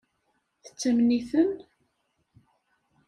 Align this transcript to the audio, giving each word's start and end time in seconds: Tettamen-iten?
Tettamen-iten? 0.63 1.51